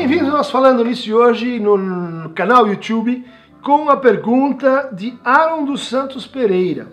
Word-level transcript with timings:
Bem-vindos 0.00 0.30
ao 0.30 0.38
nosso 0.38 0.50
Falando 0.50 0.82
Nisso 0.82 1.02
de 1.02 1.12
hoje 1.12 1.60
no, 1.60 2.30
canal 2.30 2.66
YouTube 2.66 3.22
com 3.62 3.90
a 3.90 3.98
pergunta 3.98 4.88
de 4.94 5.12
Aaron 5.22 5.66
dos 5.66 5.86
Santos 5.88 6.26
Pereira. 6.26 6.90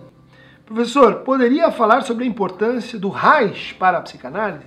Professor, 0.66 1.14
poderia 1.20 1.70
falar 1.70 2.02
sobre 2.02 2.24
a 2.24 2.26
importância 2.26 2.98
do 2.98 3.08
Reich 3.08 3.74
para 3.76 3.96
a 3.96 4.02
psicanálise? 4.02 4.66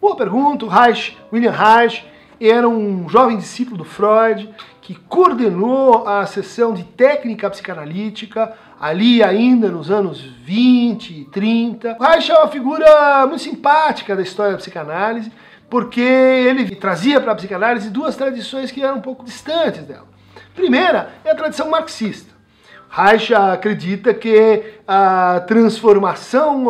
Boa 0.00 0.16
pergunta, 0.16 0.64
o 0.64 0.68
Reich, 0.68 1.14
William 1.30 1.50
Reich, 1.50 2.06
era 2.40 2.66
um 2.66 3.06
jovem 3.06 3.36
discípulo 3.36 3.76
do 3.76 3.84
Freud 3.84 4.48
que 4.80 4.94
coordenou 4.94 6.08
a 6.08 6.24
sessão 6.24 6.72
de 6.72 6.84
técnica 6.84 7.50
psicanalítica 7.50 8.54
ali 8.80 9.22
ainda 9.22 9.68
nos 9.68 9.90
anos 9.90 10.22
20 10.22 11.10
e 11.10 11.24
30. 11.26 11.98
O 12.00 12.02
Reich 12.02 12.32
é 12.32 12.34
uma 12.34 12.48
figura 12.48 13.26
muito 13.26 13.42
simpática 13.42 14.16
da 14.16 14.22
história 14.22 14.52
da 14.52 14.58
psicanálise, 14.58 15.30
porque 15.68 16.00
ele 16.00 16.74
trazia 16.76 17.20
para 17.20 17.32
a 17.32 17.34
psicanálise 17.34 17.90
duas 17.90 18.16
tradições 18.16 18.70
que 18.70 18.82
eram 18.82 18.98
um 18.98 19.02
pouco 19.02 19.24
distantes 19.24 19.82
dela. 19.82 20.06
Primeira 20.54 21.10
é 21.24 21.30
a 21.30 21.34
tradição 21.34 21.70
marxista. 21.70 22.38
Reich 22.90 23.34
acredita 23.34 24.14
que 24.14 24.64
a 24.86 25.44
transformação 25.46 26.64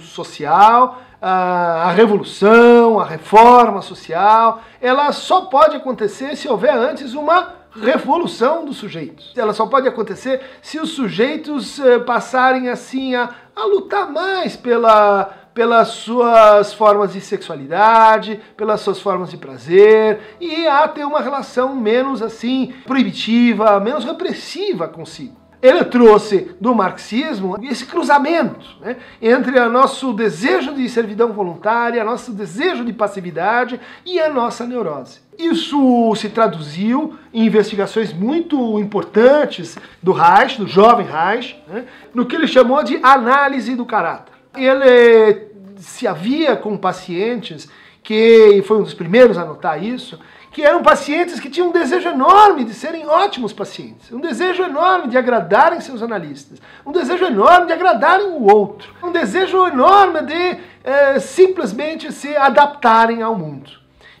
social, 0.00 1.00
a 1.22 1.92
revolução, 1.94 2.98
a 2.98 3.04
reforma 3.04 3.80
social, 3.80 4.60
ela 4.80 5.12
só 5.12 5.42
pode 5.42 5.76
acontecer 5.76 6.36
se 6.36 6.48
houver 6.48 6.74
antes 6.74 7.14
uma 7.14 7.60
revolução 7.74 8.64
dos 8.64 8.78
sujeitos. 8.78 9.32
Ela 9.36 9.52
só 9.52 9.66
pode 9.66 9.86
acontecer 9.86 10.40
se 10.60 10.80
os 10.80 10.90
sujeitos 10.90 11.78
eh, 11.78 12.00
passarem 12.00 12.68
assim 12.68 13.14
a, 13.14 13.30
a 13.54 13.64
lutar 13.64 14.10
mais 14.10 14.56
pela 14.56 15.32
pelas 15.60 15.88
suas 15.88 16.72
formas 16.72 17.12
de 17.12 17.20
sexualidade, 17.20 18.40
pelas 18.56 18.80
suas 18.80 18.98
formas 18.98 19.28
de 19.28 19.36
prazer 19.36 20.18
e 20.40 20.66
a 20.66 20.88
ter 20.88 21.04
uma 21.04 21.20
relação 21.20 21.76
menos 21.76 22.22
assim 22.22 22.72
proibitiva, 22.86 23.78
menos 23.78 24.02
repressiva 24.02 24.88
consigo. 24.88 25.36
Ele 25.60 25.84
trouxe 25.84 26.50
do 26.58 26.74
marxismo 26.74 27.58
esse 27.62 27.84
cruzamento 27.84 28.64
né, 28.80 28.96
entre 29.20 29.60
o 29.60 29.68
nosso 29.68 30.14
desejo 30.14 30.72
de 30.72 30.88
servidão 30.88 31.30
voluntária, 31.34 32.02
nosso 32.04 32.32
desejo 32.32 32.82
de 32.82 32.94
passividade 32.94 33.78
e 34.06 34.18
a 34.18 34.30
nossa 34.30 34.64
neurose. 34.66 35.20
Isso 35.38 36.14
se 36.16 36.30
traduziu 36.30 37.18
em 37.34 37.44
investigações 37.44 38.14
muito 38.14 38.78
importantes 38.78 39.76
do 40.02 40.12
Reich, 40.12 40.56
do 40.56 40.66
jovem 40.66 41.04
Reich, 41.04 41.62
né, 41.68 41.84
no 42.14 42.24
que 42.24 42.34
ele 42.34 42.46
chamou 42.46 42.82
de 42.82 42.98
análise 43.02 43.76
do 43.76 43.84
caráter. 43.84 44.40
Ele 44.56 45.49
se 45.80 46.06
havia 46.06 46.56
com 46.56 46.76
pacientes 46.76 47.68
que, 48.02 48.54
e 48.54 48.62
foi 48.62 48.78
um 48.78 48.82
dos 48.82 48.94
primeiros 48.94 49.36
a 49.36 49.44
notar 49.44 49.82
isso, 49.82 50.18
que 50.50 50.62
eram 50.62 50.82
pacientes 50.82 51.38
que 51.38 51.48
tinham 51.48 51.68
um 51.68 51.72
desejo 51.72 52.08
enorme 52.08 52.64
de 52.64 52.74
serem 52.74 53.06
ótimos 53.06 53.52
pacientes, 53.52 54.10
um 54.10 54.20
desejo 54.20 54.62
enorme 54.64 55.08
de 55.08 55.16
agradarem 55.16 55.80
seus 55.80 56.02
analistas, 56.02 56.60
um 56.84 56.90
desejo 56.90 57.24
enorme 57.24 57.66
de 57.66 57.72
agradarem 57.72 58.26
o 58.26 58.44
outro, 58.44 58.92
um 59.02 59.12
desejo 59.12 59.66
enorme 59.66 60.22
de 60.22 60.58
é, 60.82 61.18
simplesmente 61.20 62.12
se 62.12 62.36
adaptarem 62.36 63.22
ao 63.22 63.36
mundo. 63.36 63.70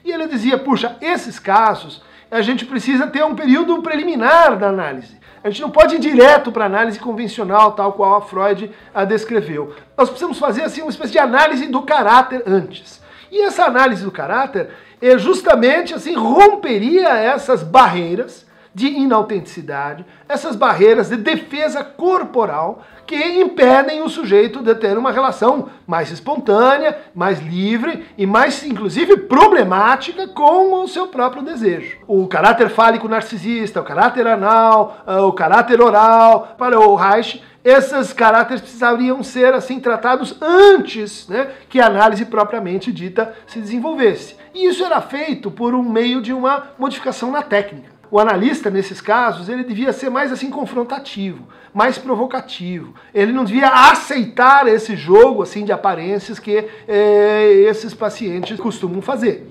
E 0.04 0.12
ele 0.12 0.26
dizia: 0.26 0.58
puxa, 0.58 0.96
esses 1.00 1.38
casos 1.38 2.02
a 2.30 2.42
gente 2.42 2.64
precisa 2.64 3.08
ter 3.08 3.24
um 3.24 3.34
período 3.34 3.82
preliminar 3.82 4.56
da 4.56 4.68
análise. 4.68 5.18
A 5.42 5.48
gente 5.48 5.62
não 5.62 5.70
pode 5.70 5.94
ir 5.94 5.98
direto 5.98 6.52
para 6.52 6.66
análise 6.66 6.98
convencional, 6.98 7.72
tal 7.72 7.94
qual 7.94 8.16
a 8.16 8.20
Freud 8.20 8.70
a 8.94 9.04
descreveu. 9.04 9.74
Nós 9.96 10.08
precisamos 10.08 10.38
fazer 10.38 10.62
assim 10.62 10.82
uma 10.82 10.90
espécie 10.90 11.12
de 11.12 11.18
análise 11.18 11.66
do 11.66 11.82
caráter 11.82 12.42
antes. 12.46 13.00
E 13.30 13.40
essa 13.42 13.64
análise 13.64 14.04
do 14.04 14.10
caráter 14.10 14.68
é 15.00 15.16
justamente 15.16 15.94
assim 15.94 16.14
romperia 16.14 17.08
essas 17.08 17.62
barreiras 17.62 18.46
de 18.80 18.86
inautenticidade, 18.86 20.06
essas 20.26 20.56
barreiras 20.56 21.10
de 21.10 21.16
defesa 21.18 21.84
corporal 21.84 22.82
que 23.06 23.14
impedem 23.14 24.00
o 24.02 24.08
sujeito 24.08 24.62
de 24.62 24.74
ter 24.74 24.96
uma 24.96 25.12
relação 25.12 25.68
mais 25.86 26.10
espontânea, 26.10 26.98
mais 27.14 27.40
livre 27.40 28.06
e 28.16 28.24
mais, 28.24 28.64
inclusive, 28.64 29.18
problemática 29.18 30.26
com 30.28 30.82
o 30.82 30.88
seu 30.88 31.08
próprio 31.08 31.42
desejo. 31.42 31.98
O 32.06 32.26
caráter 32.26 32.70
fálico 32.70 33.06
narcisista, 33.06 33.82
o 33.82 33.84
caráter 33.84 34.26
anal, 34.26 34.96
ah, 35.06 35.26
o 35.26 35.32
caráter 35.34 35.82
oral, 35.82 36.54
para 36.56 36.80
o 36.80 36.94
Reich, 36.94 37.42
esses 37.62 38.14
caráteres 38.14 38.62
precisariam 38.62 39.22
ser 39.22 39.52
assim 39.52 39.78
tratados 39.78 40.34
antes 40.40 41.28
né, 41.28 41.50
que 41.68 41.80
a 41.80 41.86
análise 41.86 42.24
propriamente 42.24 42.90
dita 42.90 43.34
se 43.46 43.60
desenvolvesse. 43.60 44.36
E 44.54 44.66
isso 44.66 44.82
era 44.82 45.02
feito 45.02 45.50
por 45.50 45.74
um 45.74 45.82
meio 45.82 46.22
de 46.22 46.32
uma 46.32 46.68
modificação 46.78 47.30
na 47.30 47.42
técnica 47.42 47.99
o 48.10 48.18
analista, 48.18 48.70
nesses 48.70 49.00
casos, 49.00 49.48
ele 49.48 49.62
devia 49.62 49.92
ser 49.92 50.10
mais 50.10 50.32
assim 50.32 50.50
confrontativo, 50.50 51.46
mais 51.72 51.96
provocativo. 51.96 52.92
Ele 53.14 53.32
não 53.32 53.44
devia 53.44 53.68
aceitar 53.68 54.66
esse 54.66 54.96
jogo 54.96 55.42
assim 55.42 55.64
de 55.64 55.70
aparências 55.70 56.38
que 56.38 56.66
é, 56.88 57.52
esses 57.68 57.94
pacientes 57.94 58.58
costumam 58.58 59.00
fazer. 59.00 59.48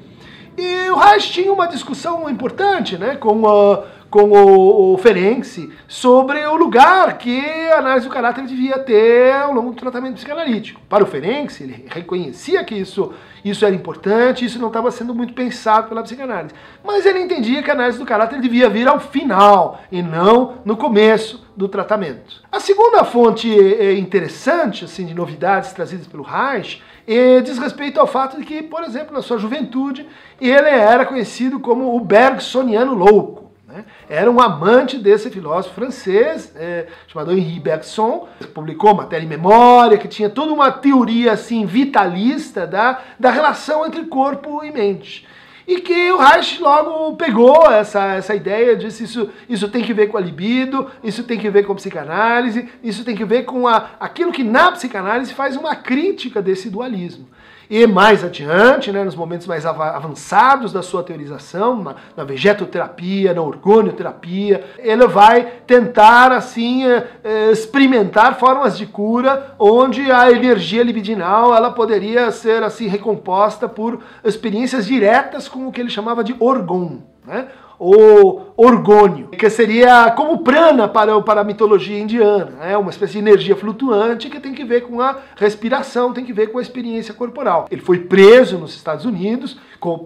E 0.58 0.90
o 0.90 0.98
Reich 0.98 1.32
tinha 1.32 1.54
uma 1.54 1.68
discussão 1.68 2.30
importante 2.30 2.98
né, 2.98 3.16
com, 3.16 3.48
a, 3.48 3.86
com 4.10 4.32
o, 4.32 4.94
o 4.94 4.98
Ferenczi 4.98 5.72
sobre 5.88 6.46
o 6.46 6.56
lugar 6.56 7.18
que 7.18 7.40
a 7.70 7.80
análise 7.80 8.08
do 8.08 8.14
caráter 8.14 8.46
devia 8.46 8.80
ter 8.80 9.34
ao 9.34 9.54
longo 9.54 9.72
do 9.72 9.78
tratamento 9.78 10.16
psicanalítico. 10.16 10.82
Para 10.90 11.04
o 11.04 11.08
Ferenczi, 11.08 11.64
ele 11.64 11.86
reconhecia 11.88 12.64
que 12.64 12.76
isso 12.76 13.14
isso 13.44 13.66
era 13.66 13.74
importante, 13.74 14.44
isso 14.44 14.60
não 14.60 14.68
estava 14.68 14.92
sendo 14.92 15.16
muito 15.16 15.34
pensado 15.34 15.88
pela 15.88 16.04
psicanálise. 16.04 16.54
Mas 16.84 17.06
ele 17.06 17.20
entendia 17.20 17.64
que 17.64 17.70
a 17.70 17.74
análise 17.74 17.98
do 17.98 18.06
caráter 18.06 18.42
devia 18.42 18.70
vir 18.70 18.88
ao 18.88 19.00
final 19.00 19.80
e 19.92 20.02
não 20.02 20.56
no 20.66 20.76
começo 20.76 21.48
do 21.56 21.68
tratamento. 21.68 22.44
A 22.52 22.60
segunda 22.60 23.04
fonte 23.04 23.50
é, 23.50 23.86
é 23.86 23.98
interessante 23.98 24.86
assim 24.86 25.06
de 25.06 25.14
novidades 25.14 25.72
trazidas 25.72 26.08
pelo 26.08 26.24
Reich 26.24 26.82
é, 27.08 27.42
diz 27.42 27.58
respeito 27.58 28.00
ao 28.00 28.06
fato 28.06 28.38
de 28.38 28.46
que, 28.46 28.62
por 28.62 28.84
exemplo, 28.84 29.14
na 29.14 29.22
sua 29.24 29.40
juventude, 29.40 30.08
ele 30.40 30.70
era 30.70 31.06
conhecido 31.06 31.60
como 31.60 31.96
o 31.96 32.00
Bergsoniano 32.00 32.94
louco. 32.94 33.49
Né? 33.80 33.86
Era 34.10 34.30
um 34.30 34.40
amante 34.40 34.98
desse 34.98 35.30
filósofo 35.30 35.76
francês, 35.76 36.54
é, 36.56 36.88
chamado 37.08 37.32
Henri 37.32 37.60
Bergson, 37.60 38.28
publicou 38.54 38.94
Matéria 38.94 39.26
e 39.26 39.28
Memória, 39.28 39.98
que 39.98 40.08
tinha 40.08 40.30
toda 40.30 40.54
uma 40.54 40.72
teoria 40.72 41.34
assim 41.34 41.66
vitalista 41.66 42.68
da, 42.68 43.02
da 43.20 43.32
relação 43.32 43.86
entre 43.86 44.04
corpo 44.06 44.64
e 44.64 44.72
mente. 44.72 45.28
E 45.70 45.82
que 45.82 46.12
o 46.12 46.18
Reich 46.18 46.60
logo 46.60 47.16
pegou 47.16 47.72
essa, 47.72 48.16
essa 48.16 48.34
ideia, 48.34 48.76
disse 48.76 49.04
isso, 49.04 49.30
isso 49.48 49.70
tem 49.70 49.84
que 49.84 49.94
ver 49.94 50.08
com 50.08 50.18
a 50.18 50.20
libido, 50.20 50.90
isso 51.04 51.24
tem 51.24 51.38
que 51.38 51.48
ver 51.48 51.64
com 51.64 51.74
a 51.74 51.76
psicanálise, 51.76 52.68
isso 52.82 53.06
tem 53.06 53.16
que 53.16 53.24
ver 53.24 53.44
com 53.44 53.68
a, 53.68 53.92
aquilo 54.00 54.32
que 54.32 54.44
na 54.44 54.72
psicanálise 54.72 55.32
faz 55.32 55.56
uma 55.56 55.76
crítica 55.76 56.42
desse 56.42 56.72
dualismo. 56.72 57.28
E 57.70 57.86
mais 57.86 58.24
adiante, 58.24 58.92
né, 58.92 59.04
nos 59.04 59.14
momentos 59.14 59.46
mais 59.46 59.64
avançados 59.64 60.74
da 60.74 60.82
sua 60.82 61.04
teorização, 61.04 61.84
na, 61.84 61.96
na 62.18 62.24
vegetoterapia, 62.24 63.32
na 63.32 63.44
orgonioterapia, 63.44 64.66
ele 64.80 65.06
vai 65.06 65.44
tentar 65.68 66.32
assim 66.32 66.84
eh, 66.88 67.08
eh, 67.24 67.52
experimentar 67.52 68.40
formas 68.40 68.76
de 68.76 68.88
cura 68.88 69.54
onde 69.60 70.12
a 70.12 70.32
energia 70.32 70.82
libidinal 70.82 71.56
ela 71.56 71.70
poderia 71.70 72.32
ser 72.32 72.64
assim 72.64 72.88
recomposta 72.88 73.70
por 73.70 74.00
experiências 74.24 74.88
diretas 74.88 75.48
com 75.48 75.59
o 75.68 75.72
que 75.72 75.82
ele 75.82 75.90
chamava 75.90 76.24
de 76.24 76.36
orgon, 76.40 77.00
né? 77.26 77.50
o 77.80 78.42
orgônio, 78.62 79.30
que 79.30 79.50
seria 79.50 80.12
como 80.12 80.40
prana 80.40 80.86
para, 80.86 81.22
para 81.22 81.40
a 81.40 81.44
mitologia 81.46 81.98
indiana, 81.98 82.52
é 82.62 82.68
né? 82.72 82.78
uma 82.78 82.90
espécie 82.90 83.14
de 83.14 83.20
energia 83.20 83.56
flutuante 83.56 84.30
que 84.30 84.38
tem 84.38 84.54
que 84.54 84.66
ver 84.66 84.82
com 84.82 85.00
a 85.00 85.16
respiração, 85.38 86.12
tem 86.12 86.26
que 86.26 86.34
ver 86.34 86.48
com 86.48 86.60
a 86.60 86.62
experiência 86.62 87.14
corporal. 87.14 87.68
Ele 87.72 87.80
foi 87.80 88.00
preso 88.00 88.58
nos 88.58 88.76
Estados 88.76 89.06
Unidos, 89.06 89.58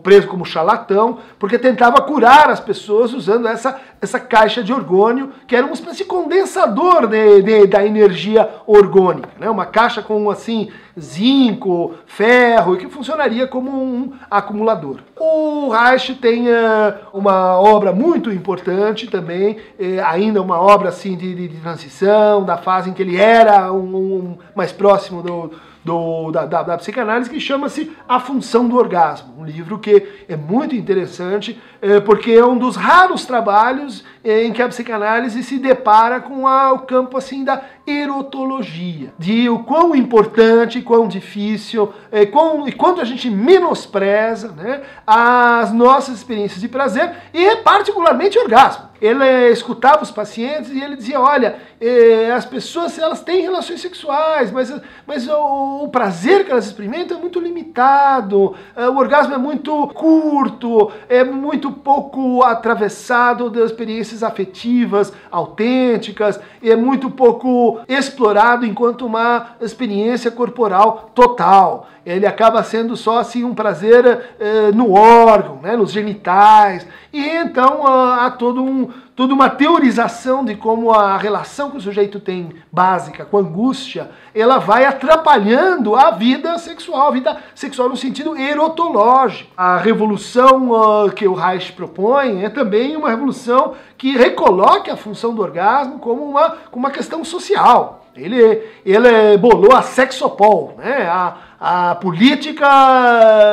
preso 0.04 0.28
como 0.28 0.46
charlatão, 0.46 1.18
porque 1.40 1.58
tentava 1.58 2.00
curar 2.04 2.52
as 2.52 2.60
pessoas 2.60 3.12
usando 3.12 3.48
essa, 3.48 3.82
essa 4.00 4.20
caixa 4.20 4.64
de 4.64 4.72
orgônio, 4.72 5.32
que 5.48 5.56
era 5.56 5.66
uma 5.66 5.74
espécie 5.74 5.98
de 5.98 6.06
condensador 6.06 7.08
de, 7.08 7.42
de, 7.42 7.66
da 7.66 7.84
energia 7.84 8.48
orgônica, 8.68 9.30
né? 9.40 9.50
uma 9.50 9.66
caixa 9.66 10.04
com 10.04 10.30
assim 10.30 10.70
zinco, 11.00 11.96
ferro, 12.06 12.78
que 12.78 12.88
funcionaria 12.88 13.48
como 13.48 13.72
um 13.72 14.14
acumulador. 14.30 14.98
O 15.20 15.70
Reich 15.70 16.16
tem 16.16 16.48
uh, 16.48 16.94
uma 17.12 17.60
obra 17.60 17.92
muito 17.92 18.32
importante 18.44 19.08
também, 19.08 19.58
eh, 19.80 20.02
ainda 20.02 20.42
uma 20.42 20.60
obra 20.60 20.90
assim 20.90 21.16
de, 21.16 21.34
de, 21.34 21.48
de, 21.48 21.58
transição, 21.62 22.44
da 22.44 22.58
fase 22.58 22.90
em 22.90 22.94
que 22.94 23.02
ele 23.02 23.16
era 23.16 23.72
um, 23.72 23.96
um 23.96 24.38
mais 24.54 24.74
próximo 24.74 25.24
do, 25.24 25.52
do, 25.84 26.32
da, 26.32 26.46
da, 26.46 26.64
da 26.64 26.78
psicanálise 26.78 27.30
que 27.30 27.40
chama-se 27.40 27.92
A 28.08 28.20
Função 28.20 28.68
do 28.68 28.78
Orgasmo, 28.78 29.34
um 29.38 29.46
livro 29.46 29.78
que 29.78 30.26
é 30.28 30.36
muito 30.36 30.76
interessante 30.76 31.62
é, 31.82 32.00
porque 32.00 32.32
é 32.32 32.46
um 32.46 32.58
dos 32.58 32.76
raros 32.76 33.26
trabalhos 33.26 34.04
em 34.24 34.54
que 34.54 34.62
a 34.62 34.70
psicanálise 34.70 35.44
se 35.44 35.60
depara 35.60 36.22
com 36.22 36.48
a, 36.48 36.72
o 36.72 36.80
campo 36.80 37.18
assim 37.18 37.44
da 37.44 37.62
erotologia, 37.86 39.14
de 39.20 39.50
o 39.50 39.60
quão 39.60 39.94
importante, 39.94 40.82
quão 40.82 41.08
difícil, 41.08 41.94
é, 42.10 42.26
quão, 42.26 42.66
e 42.68 42.72
quanto 42.72 43.02
a 43.02 43.06
gente 43.06 43.30
menospreza 43.30 44.54
né, 44.54 44.82
as 45.06 45.74
nossas 45.74 46.16
experiências 46.16 46.62
de 46.62 46.70
prazer 46.70 47.12
e 47.34 47.58
particularmente 47.58 48.40
orgasmo 48.40 48.93
ele 49.06 49.50
escutava 49.52 50.02
os 50.02 50.10
pacientes 50.10 50.72
e 50.72 50.82
ele 50.82 50.96
dizia, 50.96 51.20
olha, 51.20 51.58
eh, 51.82 52.32
as 52.32 52.46
pessoas 52.46 52.98
elas 52.98 53.20
têm 53.20 53.42
relações 53.42 53.82
sexuais, 53.82 54.50
mas, 54.50 54.74
mas 55.06 55.28
o, 55.28 55.84
o, 55.84 55.90
prazer 55.90 56.46
que 56.46 56.52
elas 56.52 56.68
experimentam 56.68 57.18
é 57.18 57.20
muito 57.20 57.38
limitado, 57.38 58.56
eh, 58.74 58.88
o 58.88 58.96
orgasmo 58.96 59.34
é 59.34 59.38
muito 59.38 59.88
curto, 59.90 60.90
é 61.10 61.22
muito 61.22 61.70
pouco 61.70 62.44
atravessado 62.44 63.50
das 63.50 63.72
experiências 63.72 64.24
afetivas 64.24 65.12
autênticas, 65.30 66.40
é 66.64 66.74
muito 66.74 67.10
pouco 67.12 67.82
explorado 67.90 68.66
enquanto 68.66 69.06
uma 69.06 69.48
experiência 69.60 70.32
corporal 70.32 71.12
total. 71.14 71.90
Ele 72.06 72.26
acaba 72.26 72.62
sendo 72.64 72.98
só 72.98 73.20
assim 73.20 73.46
um 73.46 73.56
prazer 73.56 74.06
eh, 74.38 74.72
no 74.74 74.92
órgão, 74.94 75.60
né, 75.62 75.76
nos 75.76 75.92
genitais. 75.92 76.86
E 77.14 77.22
então 77.22 77.88
há 77.88 78.30
todo 78.32 78.62
um, 78.62 78.90
toda 79.16 79.34
uma 79.34 79.50
teorização 79.50 80.44
de 80.44 80.56
como 80.56 80.92
a 80.92 81.18
relação 81.18 81.70
que 81.70 81.78
o 81.78 81.82
sujeito 81.82 82.20
tem 82.20 82.54
básica 82.72 83.26
com 83.26 83.38
angústia, 83.38 84.10
ela 84.34 84.58
vai 84.58 84.86
atrapalhando 84.86 85.96
a 85.96 86.12
vida 86.12 86.58
sexual, 86.58 87.08
a 87.08 87.12
vida 87.12 87.38
sexual 87.54 87.90
no 87.90 87.98
sentido 87.98 88.36
erotológico. 88.36 89.52
A 89.56 89.78
revolução 89.78 90.72
uh, 90.72 91.12
que 91.12 91.28
o 91.28 91.34
Reich 91.34 91.74
propõe 91.74 92.44
é 92.44 92.50
também 92.50 92.96
uma 92.96 93.10
revolução 93.10 93.76
que 93.98 94.18
recoloque 94.18 94.90
a 94.90 94.98
função 94.98 95.34
do 95.34 95.42
orgasmo 95.42 96.00
como 96.00 96.24
uma, 96.24 96.50
como 96.72 96.86
uma 96.86 96.92
questão 96.92 97.24
social. 97.24 98.04
Ele, 98.16 98.62
ele 98.86 99.38
bolou 99.38 99.74
a 99.74 99.82
sexopol, 99.82 100.76
né? 100.78 101.08
a, 101.10 101.36
a 101.66 101.96
política 101.96 102.68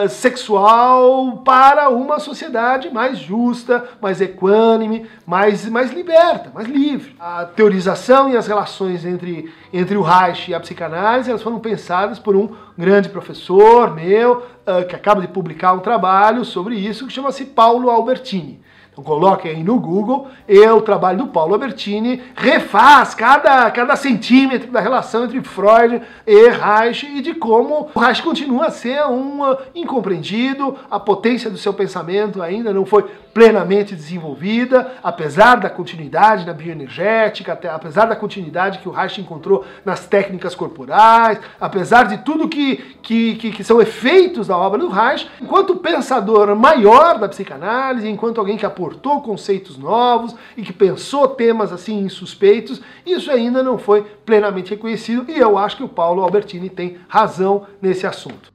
sexual 0.09 1.43
para 1.45 1.89
uma 1.91 2.19
sociedade 2.19 2.91
mais 2.91 3.21
justa, 3.21 3.89
mais 4.03 4.21
equânime, 4.21 5.07
mais, 5.25 5.65
mais 5.67 5.93
liberta, 5.93 6.51
mais 6.53 6.67
livre. 6.67 7.15
A 7.21 7.45
teorização 7.45 8.29
e 8.29 8.37
as 8.37 8.49
relações 8.49 9.07
entre, 9.07 9.49
entre 9.73 9.97
o 9.97 10.03
Reich 10.03 10.51
e 10.51 10.55
a 10.55 10.59
psicanálise 10.59 11.31
elas 11.31 11.41
foram 11.41 11.61
pensadas 11.61 12.19
por 12.19 12.35
um 12.35 12.51
grande 12.77 13.09
professor 13.09 13.95
meu, 13.95 14.39
uh, 14.39 14.85
que 14.89 14.97
acaba 14.97 15.21
de 15.21 15.29
publicar 15.29 15.73
um 15.75 15.79
trabalho 15.79 16.45
sobre 16.45 16.75
isso, 16.75 17.07
que 17.07 17.13
chama-se 17.13 17.45
Paulo 17.45 17.89
Albertini. 17.89 18.61
Então 19.01 19.03
coloque 19.03 19.49
aí 19.49 19.63
no 19.63 19.79
Google, 19.81 20.29
e 20.47 20.61
o 20.69 20.83
trabalho 20.83 21.19
do 21.19 21.27
Paulo 21.29 21.55
Albertini 21.55 22.23
refaz 22.35 23.15
cada, 23.15 23.71
cada 23.71 23.97
centímetro 23.97 24.71
da 24.71 24.81
relação 24.81 25.25
entre 25.25 25.43
Freud 25.43 26.03
e 26.27 26.49
Reich 26.51 27.07
e 27.07 27.23
de 27.23 27.35
como 27.35 27.89
o 27.95 27.99
Reich 27.99 28.23
continua 28.23 28.67
a 28.67 28.71
ser 28.71 29.03
um 29.07 29.43
uh, 29.43 29.57
incompreendido, 29.75 30.77
a 30.91 31.01
potência 31.01 31.51
do 31.51 31.57
seu 31.57 31.73
pensamento 31.73 32.43
ainda 32.43 32.75
não 32.75 32.85
foi 32.85 33.05
plenamente 33.33 33.95
desenvolvida, 33.95 34.93
apesar 35.03 35.57
da 35.57 35.71
continuidade 35.71 36.45
na 36.45 36.53
bioenergética, 36.53 37.59
apesar 37.73 38.07
da 38.07 38.17
continuidade 38.17 38.81
que 38.81 38.89
o 38.89 38.93
Reich 38.93 39.21
encontrou 39.21 39.65
nas 39.85 40.07
técnicas 40.07 40.55
corporais, 40.55 41.39
apesar 41.61 42.05
de 42.09 42.19
tudo 42.19 42.49
que, 42.49 42.77
que, 43.01 43.37
que, 43.37 43.51
que 43.53 43.65
são 43.65 43.81
efeitos 43.81 44.49
da 44.49 44.59
obra 44.59 44.81
do 44.81 44.89
Reich, 44.89 45.31
enquanto 45.41 45.77
pensador 45.77 46.55
maior 46.57 47.19
da 47.19 47.29
psicanálise, 47.29 48.09
enquanto 48.09 48.39
alguém 48.39 48.57
que 48.57 48.67
aportou 48.67 48.90
conceitos 49.21 49.79
novos 49.79 50.35
e 50.57 50.63
que 50.63 50.73
pensou 50.73 51.29
temas 51.29 51.73
assim 51.73 52.01
insuspeitos, 52.01 52.81
isso 53.05 53.31
ainda 53.31 53.63
não 53.63 53.79
foi 53.79 54.03
plenamente 54.25 54.71
reconhecido 54.71 55.27
e 55.29 55.39
eu 55.39 55.57
acho 55.59 55.77
que 55.77 55.85
o 55.85 55.89
Paulo 55.89 56.23
Albertini 56.23 56.69
tem 56.69 56.99
razão 57.09 57.67
nesse 57.81 58.07
assunto. 58.07 58.53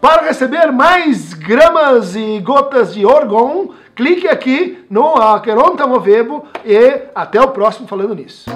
Para 0.00 0.22
receber 0.22 0.70
mais 0.70 1.34
gramas 1.34 2.14
e 2.14 2.38
gotas 2.38 2.94
de 2.94 3.04
orgon, 3.04 3.70
clique 3.96 4.28
aqui 4.28 4.84
no 4.88 5.14
Aqueron 5.14 5.74
Tamovebo 5.74 6.44
e 6.64 7.02
até 7.14 7.40
o 7.40 7.48
próximo 7.48 7.88
Falando 7.88 8.14
Nisso. 8.14 8.48